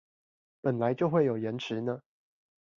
[0.61, 2.01] 本來就會有延遲呢